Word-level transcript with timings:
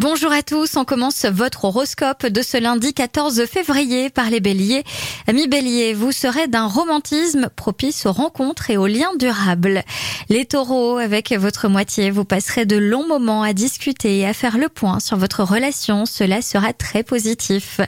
Bonjour 0.00 0.32
à 0.32 0.42
tous, 0.42 0.78
on 0.78 0.86
commence 0.86 1.26
votre 1.26 1.66
horoscope 1.66 2.24
de 2.26 2.40
ce 2.40 2.56
lundi 2.56 2.94
14 2.94 3.44
février 3.44 4.08
par 4.08 4.30
les 4.30 4.40
béliers. 4.40 4.82
Amis 5.26 5.46
béliers, 5.46 5.92
vous 5.92 6.10
serez 6.10 6.48
d'un 6.48 6.64
romantisme 6.64 7.50
propice 7.54 8.06
aux 8.06 8.12
rencontres 8.12 8.70
et 8.70 8.78
aux 8.78 8.86
liens 8.86 9.14
durables. 9.18 9.82
Les 10.30 10.46
taureaux, 10.46 10.96
avec 10.96 11.32
votre 11.32 11.68
moitié, 11.68 12.10
vous 12.10 12.24
passerez 12.24 12.64
de 12.64 12.78
longs 12.78 13.06
moments 13.06 13.42
à 13.42 13.52
discuter 13.52 14.20
et 14.20 14.26
à 14.26 14.32
faire 14.32 14.56
le 14.56 14.70
point 14.70 15.00
sur 15.00 15.18
votre 15.18 15.44
relation, 15.44 16.06
cela 16.06 16.40
sera 16.40 16.72
très 16.72 17.02
positif. 17.02 17.82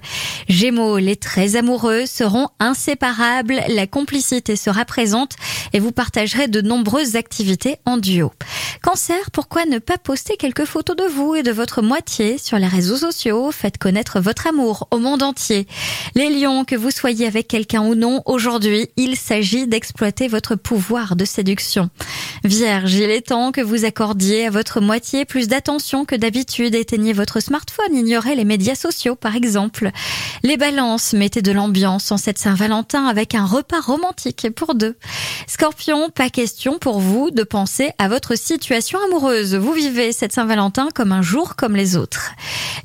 Gémeaux, 0.51 0.99
les 0.99 1.17
très 1.17 1.57
amoureux 1.57 2.05
seront 2.05 2.49
inséparables, 2.59 3.63
la 3.69 3.87
complicité 3.87 4.57
sera 4.57 4.85
présente 4.85 5.37
et 5.73 5.81
vous 5.81 5.93
partagerez 5.93 6.49
de 6.49 6.61
nombreuses 6.61 7.17
activités 7.17 7.79
en 7.87 7.97
duo. 7.97 8.33
Cancer, 8.83 9.31
pourquoi 9.33 9.65
ne 9.65 9.79
pas 9.79 9.97
poster 9.97 10.37
quelques 10.37 10.67
photos 10.67 10.97
de 10.97 11.05
vous 11.05 11.37
et 11.37 11.43
de 11.43 11.53
votre 11.53 11.81
moitié 11.81 12.02
sur 12.11 12.59
les 12.59 12.67
réseaux 12.67 12.97
sociaux. 12.97 13.51
Faites 13.53 13.79
connaître 13.79 14.21
votre 14.21 14.47
amour 14.47 14.89
au 14.91 14.99
monde 14.99 15.23
entier. 15.23 15.67
Les 16.15 16.31
lions, 16.31 16.65
que 16.65 16.75
vous 16.75 16.91
soyez 16.91 17.27
avec 17.27 17.49
quelqu'un 17.49 17.83
ou 17.83 17.95
non, 17.95 18.23
aujourd'hui, 18.27 18.89
il 18.97 19.17
s'agit 19.17 19.67
d'exploiter 19.67 20.29
votre 20.29 20.55
pouvoir 20.55 21.17
de 21.17 21.25
séduction. 21.25 21.91
Vierge, 22.45 22.95
il 22.95 23.11
est 23.11 23.29
temps 23.29 23.53
que 23.53 23.61
vous 23.61 23.85
accordiez 23.85 24.47
à 24.47 24.51
votre 24.51 24.81
moitié 24.81 25.25
plus 25.25 25.49
d'attention 25.49 26.05
que 26.05 26.17
d'habitude. 26.17 26.75
Éteignez 26.75 27.13
votre 27.13 27.41
smartphone, 27.41 27.95
ignorez 27.95 28.35
les 28.35 28.45
médias 28.45 28.75
sociaux 28.75 29.15
par 29.15 29.37
exemple. 29.37 29.91
Les 30.43 30.57
balances, 30.57 31.13
mettez 31.13 31.43
de 31.43 31.53
l'ambiance 31.53 32.11
en 32.11 32.17
cette 32.17 32.39
Saint-Valentin 32.39 33.07
avec 33.07 33.35
un 33.35 33.47
repas 33.47 33.81
romantique 33.81 34.49
pour 34.55 34.75
deux. 34.75 34.97
Scorpion, 35.47 36.11
pas 36.11 36.31
question 36.31 36.79
pour 36.79 36.99
vous 36.99 37.31
de 37.31 37.45
penser 37.45 37.93
à 37.99 38.09
votre 38.09 38.37
situation 38.37 38.99
amoureuse. 39.07 39.55
Vous 39.55 39.73
vivez 39.73 40.13
cette 40.13 40.33
Saint-Valentin 40.33 40.89
comme 40.95 41.13
un 41.13 41.23
jour 41.23 41.55
comme 41.57 41.77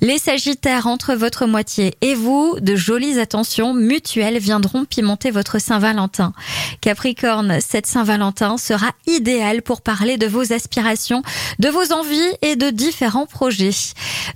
les 0.02 0.17
Sagittaires 0.17 0.88
entre 0.88 1.13
votre 1.15 1.45
moitié 1.45 1.95
et 2.02 2.13
vous, 2.13 2.57
de 2.59 2.75
jolies 2.75 3.20
attentions 3.20 3.73
mutuelles 3.73 4.37
viendront 4.37 4.85
pimenter 4.85 5.32
votre 5.32 5.59
Saint-Valentin. 5.59 6.34
Capricorne, 6.82 7.59
cette 7.62 7.87
Saint-Valentin 7.87 8.57
sera 8.57 8.91
idéale 9.07 9.62
pour 9.62 9.82
parler 9.82 10.17
de 10.17 10.27
vos 10.27 10.54
aspirations, 10.54 11.23
de 11.59 11.70
vos 11.70 11.91
envies 11.93 12.37
et 12.41 12.55
de 12.55 12.70
différents 12.70 13.26
projets. 13.26 13.71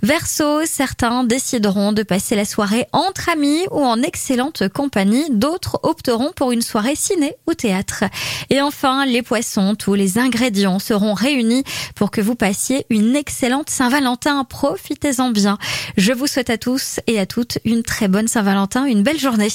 Verseau, 0.02 0.62
certains 0.64 1.24
décideront 1.24 1.92
de 1.92 2.02
passer 2.02 2.34
la 2.34 2.44
soirée 2.44 2.86
entre 2.92 3.28
amis 3.28 3.62
ou 3.70 3.84
en 3.84 4.02
excellente 4.02 4.68
compagnie, 4.68 5.26
d'autres 5.30 5.78
opteront 5.82 6.32
pour 6.34 6.52
une 6.52 6.62
soirée 6.62 6.96
ciné 6.96 7.36
ou 7.46 7.54
théâtre. 7.54 8.04
Et 8.50 8.60
enfin, 8.60 9.06
les 9.06 9.22
poissons, 9.22 9.74
tous 9.74 9.94
les 9.94 10.18
ingrédients 10.18 10.78
seront 10.78 11.14
réunis 11.14 11.64
pour 11.94 12.10
que 12.10 12.20
vous 12.20 12.34
passiez 12.34 12.86
une 12.90 13.14
excellente 13.14 13.70
Saint-Valentin. 13.70 14.44
Profitez-en 14.62 15.30
bien. 15.30 15.58
Je 15.96 16.12
vous 16.12 16.28
souhaite 16.28 16.48
à 16.48 16.56
tous 16.56 17.00
et 17.08 17.18
à 17.18 17.26
toutes 17.26 17.58
une 17.64 17.82
très 17.82 18.06
bonne 18.06 18.28
Saint-Valentin, 18.28 18.84
une 18.84 19.02
belle 19.02 19.18
journée. 19.18 19.48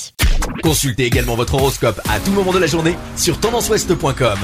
Consultez 0.64 1.06
également 1.06 1.36
votre 1.36 1.54
horoscope 1.54 2.02
à 2.10 2.20
tout 2.20 2.32
moment 2.32 2.52
de 2.52 2.60
la 2.60 2.68
journée 2.68 2.98
sur 3.16 3.40
tendanceouest.com. 3.40 4.38